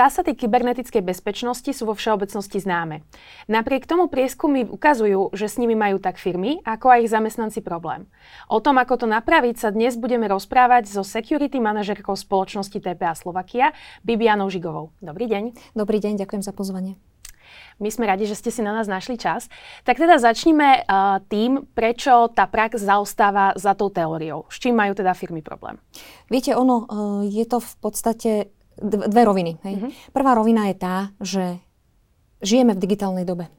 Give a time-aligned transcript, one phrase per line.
[0.00, 3.04] Zásady kybernetickej bezpečnosti sú vo všeobecnosti známe.
[3.52, 8.08] Napriek tomu prieskumy ukazujú, že s nimi majú tak firmy, ako aj ich zamestnanci problém.
[8.48, 13.76] O tom, ako to napraviť, sa dnes budeme rozprávať so security manažerkou spoločnosti TPA Slovakia,
[14.00, 14.88] Bibianou Žigovou.
[15.04, 15.76] Dobrý deň.
[15.76, 16.96] Dobrý deň, ďakujem za pozvanie.
[17.80, 19.48] My sme radi, že ste si na nás našli čas.
[19.88, 24.44] Tak teda začníme uh, tým, prečo tá prax zaostáva za tou teóriou.
[24.52, 25.80] S čím majú teda firmy problém?
[26.28, 26.86] Viete, ono uh,
[27.24, 28.30] je to v podstate
[28.80, 29.60] dve roviny.
[29.62, 29.74] Hej.
[29.76, 29.90] Mm-hmm.
[30.16, 31.44] Prvá rovina je tá, že
[32.40, 33.52] žijeme v digitálnej dobe.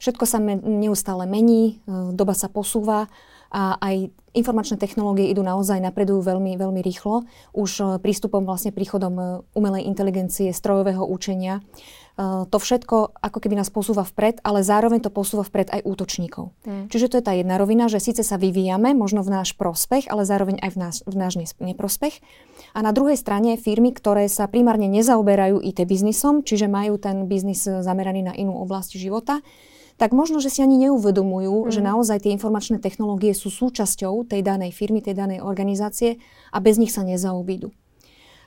[0.00, 3.08] Všetko sa me, neustále mení, e, doba sa posúva
[3.54, 7.22] a aj informačné technológie idú naozaj napredujú veľmi, veľmi rýchlo.
[7.54, 11.62] Už e, prístupom vlastne príchodom e, umelej inteligencie, strojového učenia.
[12.14, 16.54] To všetko ako keby nás posúva vpred, ale zároveň to posúva vpred aj útočníkov.
[16.62, 16.86] Mm.
[16.86, 20.22] Čiže to je tá jedna rovina, že síce sa vyvíjame, možno v náš prospech, ale
[20.22, 22.22] zároveň aj v náš, v náš neprospech.
[22.70, 27.66] A na druhej strane firmy, ktoré sa primárne nezaoberajú IT biznisom, čiže majú ten biznis
[27.66, 29.42] zameraný na inú oblasť života,
[29.94, 31.70] tak možno, že si ani neuvedomujú, mm.
[31.70, 36.18] že naozaj tie informačné technológie sú súčasťou tej danej firmy, tej danej organizácie
[36.50, 37.70] a bez nich sa nezaobídu.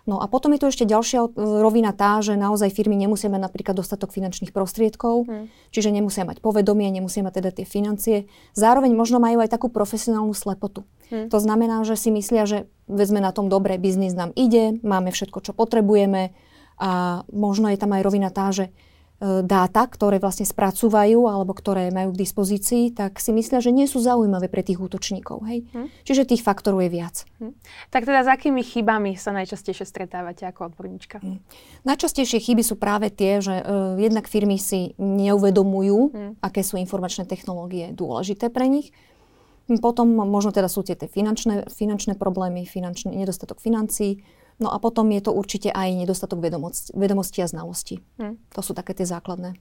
[0.07, 3.51] No a potom je tu ešte ďalšia e, rovina tá, že naozaj firmy nemusia mať
[3.51, 5.51] napríklad dostatok finančných prostriedkov, hmm.
[5.75, 8.31] čiže nemusia mať povedomie, nemusia mať teda tie financie.
[8.55, 10.87] Zároveň možno majú aj takú profesionálnu slepotu.
[11.11, 11.27] Hmm.
[11.27, 15.43] To znamená, že si myslia, že vezme na tom dobre, biznis nám ide, máme všetko,
[15.43, 16.31] čo potrebujeme
[16.79, 18.71] a možno je tam aj rovina tá, že
[19.19, 23.97] dáta, ktoré vlastne spracúvajú alebo ktoré majú k dispozícii, tak si myslia, že nie sú
[23.97, 25.41] zaujímavé pre tých útočníkov.
[25.49, 25.65] Hej?
[25.73, 25.89] Hm.
[26.05, 27.25] Čiže tých faktorov je viac.
[27.41, 27.57] Hm.
[27.89, 31.17] Tak teda s akými chybami sa najčastejšie stretávate ako odborníčka?
[31.17, 31.41] Hm.
[31.89, 36.31] Najčastejšie chyby sú práve tie, že uh, jednak firmy si neuvedomujú, hm.
[36.37, 38.93] aké sú informačné technológie dôležité pre nich.
[39.81, 44.23] Potom možno teda sú tie, tie finančné, finančné problémy, finančný, nedostatok financií,
[44.57, 48.01] No a potom je to určite aj nedostatok vedomosti, vedomosti a znalosti.
[48.17, 48.41] Hmm.
[48.57, 49.53] To sú také tie základné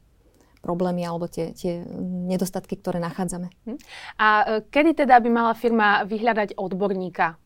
[0.65, 1.85] problémy alebo tie, tie
[2.27, 3.53] nedostatky, ktoré nachádzame.
[3.69, 3.79] Hmm.
[4.17, 7.37] A e, kedy teda by mala firma vyhľadať odborníka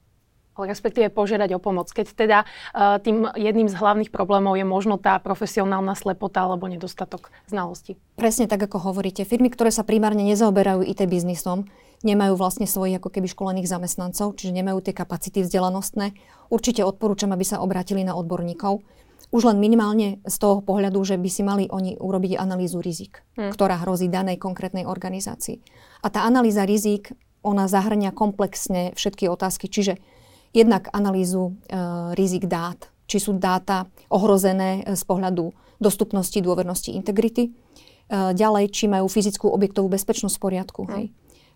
[0.59, 5.17] respektíve požiadať o pomoc, keď teda uh, tým jedným z hlavných problémov je možno tá
[5.17, 7.97] profesionálna slepota alebo nedostatok znalosti.
[8.21, 9.25] Presne tak, ako hovoríte.
[9.25, 11.65] Firmy, ktoré sa primárne nezaoberajú IT biznisom,
[12.01, 16.17] nemajú vlastne svojich ako keby školených zamestnancov, čiže nemajú tie kapacity vzdelanostné.
[16.49, 18.81] Určite odporúčam, aby sa obrátili na odborníkov.
[19.31, 23.53] Už len minimálne z toho pohľadu, že by si mali oni urobiť analýzu rizik, hmm.
[23.55, 25.61] ktorá hrozí danej konkrétnej organizácii.
[26.03, 30.01] A tá analýza rizik, ona zahrňa komplexne všetky otázky, čiže
[30.51, 31.79] jednak analýzu e,
[32.19, 37.49] rizik dát, či sú dáta ohrozené e, z pohľadu dostupnosti, dôvernosti, integrity.
[37.49, 37.51] E,
[38.35, 40.81] ďalej, či majú fyzickú objektovú bezpečnosť v poriadku.
[40.85, 40.93] Hmm.
[40.97, 41.05] Hej.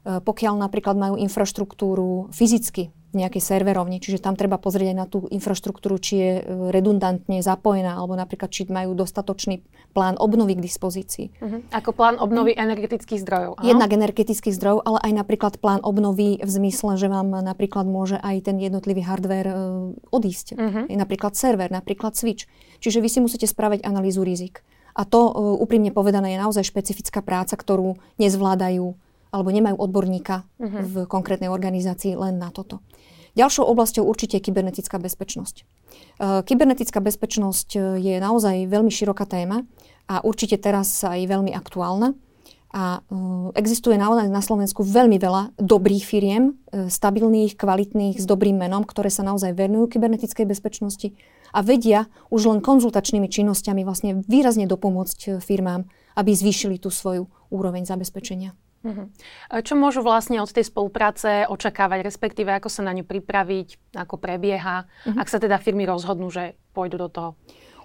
[0.05, 5.25] E, pokiaľ napríklad majú infraštruktúru fyzicky nejakej serverovni, čiže tam treba pozrieť aj na tú
[5.31, 6.43] infraštruktúru, či je e,
[6.75, 9.63] redundantne zapojená, alebo napríklad, či majú dostatočný
[9.95, 11.27] plán obnovy k dispozícii.
[11.39, 11.63] Uh-huh.
[11.71, 12.67] Ako plán obnovy uh-huh.
[12.67, 13.63] energetických zdrojov.
[13.63, 13.65] Áno?
[13.65, 18.51] Jednak energetických zdrojov, ale aj napríklad plán obnovy v zmysle, že vám napríklad môže aj
[18.51, 19.57] ten jednotlivý hardware uh,
[20.11, 20.59] odísť.
[20.59, 20.85] Uh-huh.
[20.91, 22.51] Napríklad server, napríklad switch.
[22.83, 24.67] Čiže vy si musíte spraviť analýzu rizik.
[24.99, 28.99] A to uh, úprimne povedané je naozaj špecifická práca, ktorú nezvládajú
[29.35, 30.83] alebo nemajú odborníka uh-huh.
[30.87, 32.79] v konkrétnej organizácii len na toto.
[33.35, 35.67] Ďalšou oblasťou určite je kybernetická bezpečnosť.
[36.23, 39.67] Uh, kybernetická bezpečnosť e, je naozaj veľmi široká téma
[40.07, 42.15] a určite teraz aj veľmi aktuálna.
[42.75, 48.55] A uh, existuje naozaj na Slovensku veľmi veľa dobrých firiem, uh, stabilných, kvalitných, s dobrým
[48.55, 51.15] menom, ktoré sa naozaj venujú kybernetickej bezpečnosti
[51.55, 55.87] a vedia už len konzultačnými činnosťami vlastne výrazne dopomôcť firmám,
[56.19, 58.55] aby zvýšili tú svoju úroveň zabezpečenia.
[58.85, 59.09] Uh-huh.
[59.65, 64.85] Čo môžu vlastne od tej spolupráce očakávať, respektíve ako sa na ňu pripraviť, ako prebieha,
[64.85, 65.17] uh-huh.
[65.17, 67.31] ak sa teda firmy rozhodnú, že pôjdu do toho?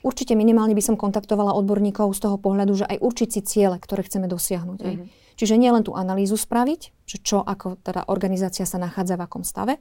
[0.03, 4.03] Určite minimálne by som kontaktovala odborníkov z toho pohľadu, že aj určiť si ciele, ktoré
[4.03, 4.79] chceme dosiahnuť.
[4.83, 5.07] Uh-huh.
[5.39, 9.43] Čiže nie len tú analýzu spraviť, že čo ako teda organizácia sa nachádza v akom
[9.47, 9.79] stave,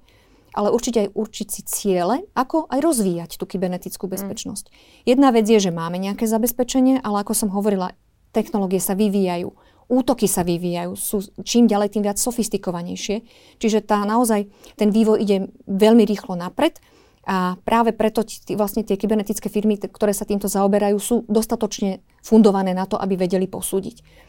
[0.55, 4.71] ale určite aj určiť si ciele, ako aj rozvíjať tú kybernetickú bezpečnosť.
[5.03, 7.95] Jedna vec je, že máme nejaké zabezpečenie, ale ako som hovorila,
[8.31, 9.51] technológie sa vyvíjajú
[9.89, 13.25] útoky sa vyvíjajú, sú čím ďalej tým viac sofistikovanejšie.
[13.57, 14.47] Čiže tá naozaj,
[14.77, 16.77] ten vývoj ide veľmi rýchlo napred
[17.29, 22.77] a práve preto t- vlastne tie kybernetické firmy, ktoré sa týmto zaoberajú, sú dostatočne fundované
[22.77, 24.29] na to, aby vedeli posúdiť.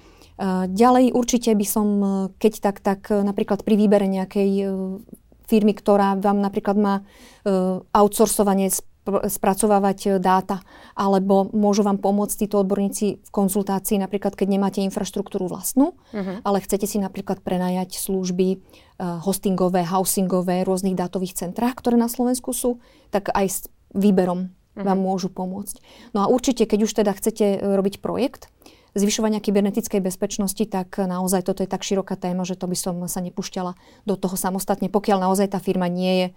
[0.72, 2.08] Ďalej určite by som, e,
[2.40, 4.66] keď tak, tak e, napríklad pri výbere nejakej e,
[5.52, 6.96] firmy, ktorá vám napríklad má
[7.90, 8.70] outsourcovanie
[9.08, 10.62] spracovávať dáta,
[10.94, 16.44] alebo môžu vám pomôcť títo odborníci v konzultácii, napríklad keď nemáte infraštruktúru vlastnú, uh-huh.
[16.46, 22.54] ale chcete si napríklad prenajať služby uh, hostingové, housingové, rôznych dátových centrách, ktoré na Slovensku
[22.54, 23.60] sú, tak aj s
[23.96, 24.86] výberom uh-huh.
[24.86, 25.82] vám môžu pomôcť.
[26.14, 28.52] No a určite, keď už teda chcete robiť projekt,
[28.98, 33.22] zvyšovania kybernetickej bezpečnosti, tak naozaj toto je tak široká téma, že to by som sa
[33.22, 33.78] nepúšťala
[34.10, 36.28] do toho samostatne, pokiaľ naozaj tá firma nie je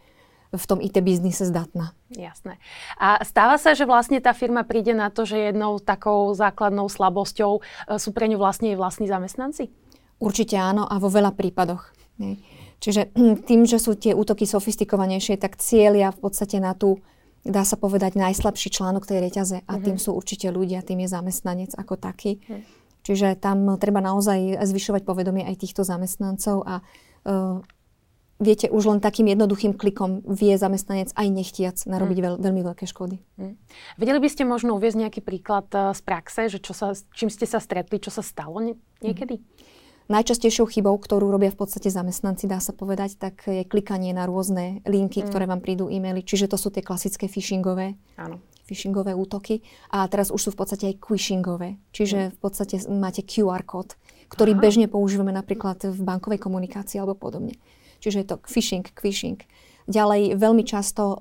[0.53, 1.97] v tom IT biznise zdatná.
[2.13, 2.61] Jasné.
[3.01, 7.53] A stáva sa, že vlastne tá firma príde na to, že jednou takou základnou slabosťou
[7.57, 7.61] e,
[7.97, 9.73] sú pre ňu vlastne jej vlastní zamestnanci?
[10.21, 11.91] Určite áno a vo veľa prípadoch.
[12.79, 13.17] Čiže
[13.49, 17.01] tým, že sú tie útoky sofistikovanejšie, tak cieľia v podstate na tú
[17.43, 20.03] dá sa povedať, najslabší článok tej reťaze a tým mhm.
[20.03, 22.39] sú určite ľudia, tým je zamestnanec ako taký.
[22.39, 22.63] Mhm.
[23.03, 26.79] Čiže tam treba naozaj zvyšovať povedomie aj týchto zamestnancov a
[27.27, 27.59] uh,
[28.43, 32.25] viete, už len takým jednoduchým klikom vie zamestnanec aj nechtiac narobiť mm.
[32.27, 33.23] veľ, veľmi veľké škody.
[33.39, 33.55] Mm.
[33.97, 37.47] Vedeli by ste možno uviezť nejaký príklad uh, z praxe, že čo sa, čím ste
[37.47, 38.59] sa stretli, čo sa stalo
[39.01, 39.39] niekedy?
[39.39, 39.81] Mm.
[40.11, 44.83] Najčastejšou chybou, ktorú robia v podstate zamestnanci, dá sa povedať, tak je klikanie na rôzne
[44.83, 45.27] linky, mm.
[45.31, 46.27] ktoré vám prídu e-maily.
[46.27, 48.43] Čiže to sú tie klasické phishingové, Áno.
[48.67, 49.63] phishingové útoky.
[49.95, 51.79] A teraz už sú v podstate aj quishingové.
[51.95, 53.95] Čiže v podstate máte QR kód,
[54.29, 54.61] ktorý Aha.
[54.61, 57.57] bežne používame napríklad v bankovej komunikácii alebo podobne.
[58.03, 59.39] Čiže je to phishing, quishing.
[59.87, 61.17] Ďalej veľmi často e,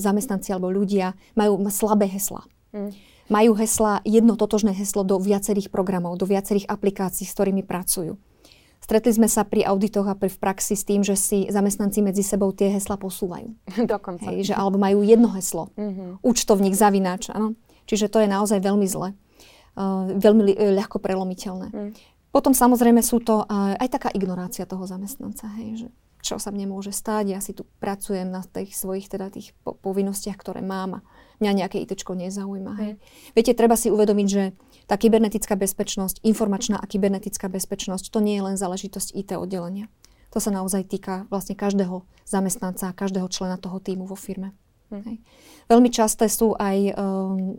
[0.00, 2.48] zamestnanci alebo ľudia majú slabé hesla.
[2.72, 8.20] Mm majú hesla, jedno totožné heslo do viacerých programov, do viacerých aplikácií, s ktorými pracujú.
[8.82, 12.20] Stretli sme sa pri auditoch a pri v praxi s tým, že si zamestnanci medzi
[12.26, 13.54] sebou tie hesla posúvajú.
[13.94, 14.28] Dokonca.
[14.28, 15.72] Hej, že, alebo majú jedno heslo.
[15.78, 16.20] Mm-hmm.
[16.20, 17.30] Účtovník, zavináč.
[17.30, 17.54] Áno.
[17.86, 19.14] Čiže to je naozaj veľmi zle.
[19.72, 21.72] Uh, veľmi li, ľahko prelomiteľné.
[21.72, 21.90] Mm.
[22.28, 25.48] Potom samozrejme sú to uh, aj taká ignorácia toho zamestnanca.
[25.62, 25.88] Hej, že
[26.22, 29.74] čo sa mne môže stať, ja si tu pracujem na tých svojich teda tých po-
[29.74, 31.04] povinnostiach, ktoré mám a
[31.42, 32.72] mňa nejaké IT nezaujíma.
[32.78, 32.92] Hej.
[33.34, 34.54] Viete, treba si uvedomiť, že
[34.86, 39.90] tá kybernetická bezpečnosť, informačná a kybernetická bezpečnosť, to nie je len záležitosť IT oddelenia.
[40.30, 44.54] To sa naozaj týka vlastne každého zamestnanca každého člena toho týmu vo firme.
[44.94, 45.02] Hm.
[45.02, 45.16] Hej.
[45.66, 47.58] Veľmi časté sú aj um,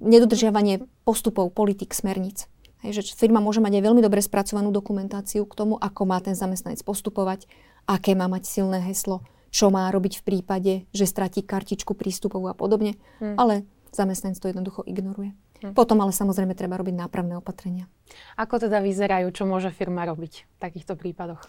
[0.00, 2.48] nedodržiavanie postupov, politik, smerníc.
[2.86, 6.38] Hej, že firma môže mať aj veľmi dobre spracovanú dokumentáciu k tomu, ako má ten
[6.38, 7.50] zamestnanec postupovať,
[7.88, 12.54] aké má mať silné heslo, čo má robiť v prípade, že stratí kartičku prístupov a
[12.54, 13.00] podobne.
[13.18, 13.40] Hmm.
[13.40, 13.64] Ale
[13.96, 15.32] zamestnanec to jednoducho ignoruje.
[15.64, 15.72] Hmm.
[15.72, 17.88] Potom ale samozrejme treba robiť nápravné opatrenia.
[18.36, 21.42] Ako teda vyzerajú, čo môže firma robiť v takýchto prípadoch?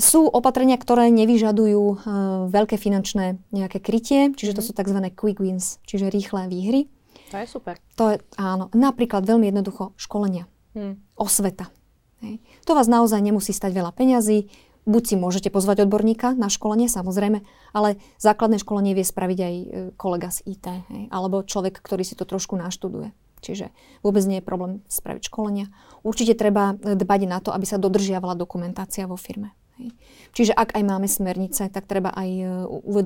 [0.00, 1.96] Sú opatrenia, ktoré nevyžadujú uh,
[2.48, 4.66] veľké finančné nejaké krytie, čiže to mhm.
[4.66, 4.98] sú tzv.
[5.12, 6.88] quick wins, čiže rýchle výhry.
[7.30, 7.76] To je super.
[8.00, 10.44] To je, áno, napríklad veľmi jednoducho školenia,
[10.76, 11.16] mm.
[11.16, 11.72] osveta.
[12.20, 12.44] Hej.
[12.68, 14.52] To vás naozaj nemusí stať veľa peňazí,
[14.86, 19.66] buď si môžete pozvať odborníka na školenie, samozrejme, ale základné školenie vie spraviť aj e,
[19.94, 23.14] kolega z IT, hej, alebo človek, ktorý si to trošku naštuduje.
[23.42, 23.74] Čiže
[24.06, 25.66] vôbec nie je problém spraviť školenia.
[26.06, 29.54] Určite treba e, dbať na to, aby sa dodržiavala dokumentácia vo firme.
[29.78, 29.94] Hej.
[30.34, 32.46] Čiže ak aj máme smernice, tak treba aj e,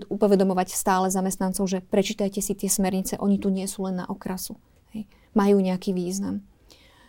[0.08, 4.56] upovedomovať stále zamestnancov, že prečítajte si tie smernice, oni tu nie sú len na okrasu.
[4.96, 5.08] Hej.
[5.36, 6.44] Majú nejaký význam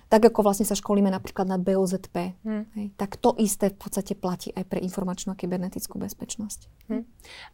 [0.07, 2.63] tak ako vlastne sa školíme napríklad na BOZP, hmm.
[2.79, 6.59] hej, tak to isté v podstate platí aj pre informačnú a kybernetickú bezpečnosť.
[6.87, 7.03] Hmm.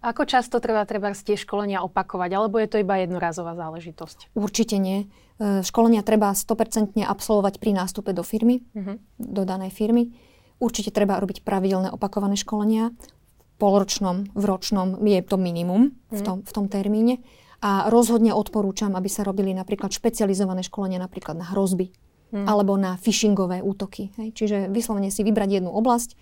[0.05, 4.38] Ako často treba treba tie školenia opakovať, alebo je to iba jednorazová záležitosť?
[4.38, 5.09] Určite nie.
[5.41, 9.17] E, školenia treba 100% absolvovať pri nástupe do firmy, hmm.
[9.17, 10.13] do danej firmy.
[10.61, 12.94] Určite treba robiť pravidelné opakované školenia.
[12.94, 16.25] V polročnom, v ročnom je to minimum v mhm.
[16.25, 17.19] tom, v tom termíne.
[17.63, 21.95] A rozhodne odporúčam, aby sa robili napríklad špecializované školenia napríklad na hrozby,
[22.33, 22.49] hmm.
[22.49, 24.09] alebo na phishingové útoky.
[24.18, 24.33] Hej.
[24.33, 26.18] Čiže vyslovene si vybrať jednu oblasť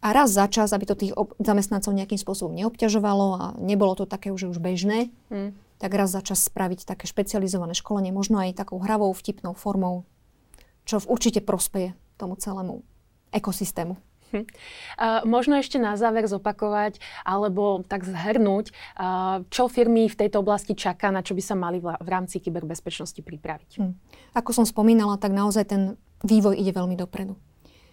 [0.00, 4.06] a raz za čas, aby to tých ob- zamestnancov nejakým spôsobom neobťažovalo a nebolo to
[4.06, 5.58] také už, už bežné, hmm.
[5.82, 10.06] tak raz za čas spraviť také špecializované školenie, možno aj takou hravou, vtipnou formou,
[10.86, 12.86] čo určite prospeje tomu celému
[13.34, 13.98] ekosystému.
[14.34, 14.44] Hm.
[15.28, 18.74] Možno ešte na záver zopakovať alebo tak zhrnúť,
[19.50, 23.22] čo firmy v tejto oblasti čaká, na čo by sa mali v, v rámci kyberbezpečnosti
[23.22, 23.70] pripraviť.
[23.78, 23.92] Hm.
[24.34, 25.82] Ako som spomínala, tak naozaj ten
[26.26, 27.38] vývoj ide veľmi dopredu.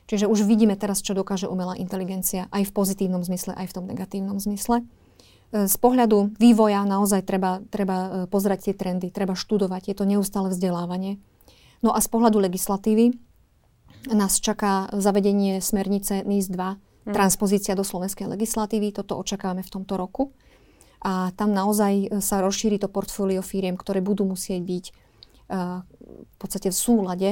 [0.03, 3.85] Čiže už vidíme teraz, čo dokáže umelá inteligencia aj v pozitívnom zmysle, aj v tom
[3.87, 4.83] negatívnom zmysle.
[4.83, 10.03] E, z pohľadu vývoja naozaj treba, treba e, pozerať tie trendy, treba študovať, je to
[10.03, 11.23] neustále vzdelávanie.
[11.79, 13.15] No a z pohľadu legislatívy,
[14.11, 17.13] nás čaká zavedenie smernice NIS 2, mm.
[17.13, 18.91] transpozícia do slovenskej legislatívy.
[18.91, 20.35] Toto očakávame v tomto roku.
[21.03, 26.71] A tam naozaj sa rozšíri to portfólio firiem, ktoré budú musieť byť uh, v podstate
[26.71, 27.29] v súlade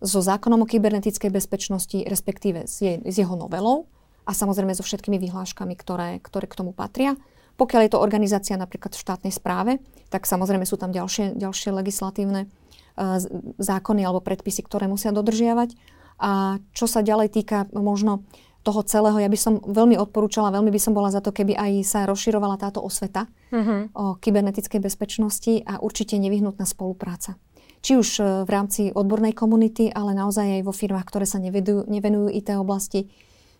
[0.00, 3.92] so zákonom o kybernetickej bezpečnosti, respektíve s, je, s jeho novelou
[4.24, 7.20] a samozrejme so všetkými vyhláškami, ktoré, ktoré k tomu patria.
[7.60, 12.48] Pokiaľ je to organizácia napríklad v štátnej správe, tak samozrejme sú tam ďalšie, ďalšie legislatívne
[12.48, 13.20] uh,
[13.60, 15.76] zákony alebo predpisy, ktoré musia dodržiavať.
[16.20, 18.28] A čo sa ďalej týka možno
[18.60, 21.72] toho celého, ja by som veľmi odporúčala, veľmi by som bola za to, keby aj
[21.80, 23.96] sa rozširovala táto osveta mm-hmm.
[23.96, 27.40] o kybernetickej bezpečnosti a určite nevyhnutná spolupráca.
[27.80, 31.88] Či už e, v rámci odbornej komunity, ale naozaj aj vo firmách, ktoré sa nevedujú,
[31.88, 33.08] nevenujú IT oblasti.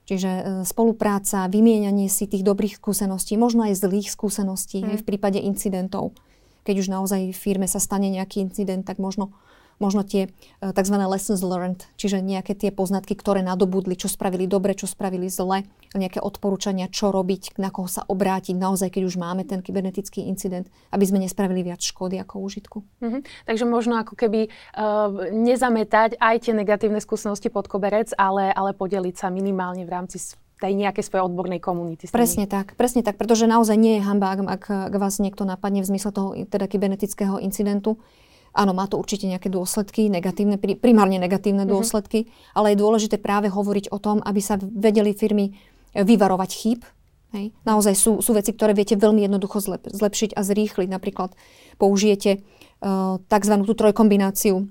[0.05, 4.89] Čiže e, spolupráca, vymieňanie si tých dobrých skúseností, možno aj zlých skúseností mm.
[4.93, 6.13] aj v prípade incidentov.
[6.69, 9.33] Keď už naozaj v firme sa stane nejaký incident, tak možno
[9.81, 10.29] možno tie
[10.61, 10.97] e, tzv.
[11.01, 15.65] lessons learned, čiže nejaké tie poznatky, ktoré nadobudli, čo spravili dobre, čo spravili zle,
[15.97, 20.71] nejaké odporúčania, čo robiť, na koho sa obrátiť naozaj, keď už máme ten kybernetický incident,
[20.95, 22.79] aby sme nespravili viac škody ako užitku.
[23.03, 23.23] Mm-hmm.
[23.49, 29.19] Takže možno ako keby uh, nezametať aj tie negatívne skúsenosti pod koberec, ale, ale podeliť
[29.19, 32.05] sa minimálne v rámci tej nejakej svojej odbornej komunity.
[32.13, 35.81] Presne tak, presne tak, pretože naozaj nie je hamba, ak, ak, ak vás niekto napadne
[35.81, 37.97] v zmysle toho teda kybernetického incidentu.
[38.51, 41.75] Áno, má to určite nejaké dôsledky, negatívne, primárne negatívne mm-hmm.
[41.75, 45.55] dôsledky, ale je dôležité práve hovoriť o tom, aby sa vedeli firmy
[45.95, 46.83] e, vyvarovať chýb.
[47.31, 47.55] Hej.
[47.63, 50.89] Naozaj sú, sú veci, ktoré viete veľmi jednoducho zlep, zlepšiť a zrýchliť.
[50.91, 51.31] Napríklad
[51.79, 52.43] použijete
[52.83, 53.55] uh, tzv.
[53.63, 54.67] tú trojkombináciu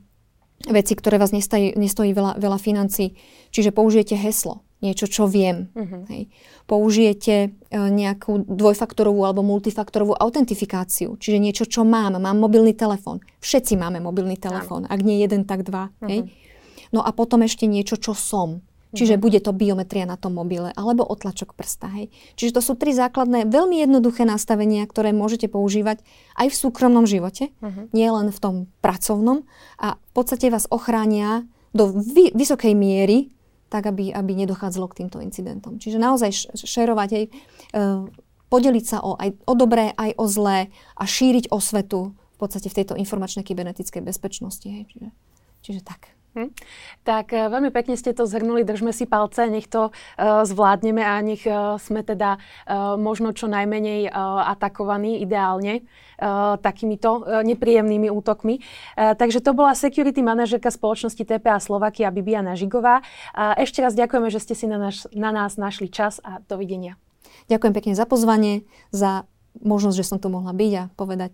[0.68, 3.16] veci, ktoré vás nestojí, nestojí veľa, veľa financí.
[3.56, 5.68] Čiže použijete heslo niečo, čo viem.
[5.76, 6.08] Uh-huh.
[6.08, 6.32] Hej.
[6.64, 12.16] Použijete uh, nejakú dvojfaktorovú alebo multifaktorovú autentifikáciu, čiže niečo, čo mám.
[12.16, 13.20] Mám mobilný telefón.
[13.44, 14.88] Všetci máme mobilný telefón.
[14.88, 15.92] Ak nie jeden, tak dva.
[16.00, 16.08] Uh-huh.
[16.08, 16.20] Hej.
[16.96, 18.64] No a potom ešte niečo, čo som.
[18.90, 19.26] Čiže uh-huh.
[19.30, 21.94] bude to biometria na tom mobile alebo otlačok prsta.
[21.94, 22.10] Hej.
[22.34, 26.02] Čiže to sú tri základné, veľmi jednoduché nastavenia, ktoré môžete používať
[26.34, 27.86] aj v súkromnom živote, uh-huh.
[27.94, 29.46] nie len v tom pracovnom.
[29.78, 33.30] A v podstate vás ochránia do vy- vysokej miery
[33.70, 35.78] tak aby, aby nedochádzalo k týmto incidentom.
[35.78, 37.26] Čiže naozaj šerovať, aj,
[37.78, 38.04] uh,
[38.50, 42.78] podeliť sa o, aj o dobré, aj o zlé a šíriť osvetu v podstate v
[42.82, 44.68] tejto informačnej kybernetickej bezpečnosti.
[44.68, 44.84] Hej.
[44.90, 45.08] Čiže,
[45.62, 46.19] čiže tak.
[46.38, 46.54] Hm.
[47.02, 51.18] Tak e, veľmi pekne ste to zhrnuli, držme si palce, nech to uh, zvládneme a
[51.26, 55.82] nech uh, sme teda uh, možno čo najmenej uh, atakovaní ideálne
[56.22, 58.62] uh, takýmito uh, nepríjemnými útokmi.
[58.62, 63.02] Uh, takže to bola security manažerka spoločnosti TPA Slovakia Bibiana Žigová.
[63.34, 66.94] Uh, ešte raz ďakujeme, že ste si na, naš, na nás našli čas a dovidenia.
[67.50, 69.26] Ďakujem pekne za pozvanie, za
[69.66, 71.34] možnosť, že som tu mohla byť a povedať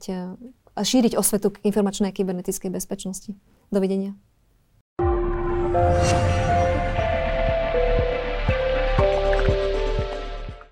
[0.75, 3.32] a šíriť osvetu k informačnej a kybernetickej bezpečnosti.
[3.72, 4.16] Dovidenia.
[5.75, 6.35] Thank you.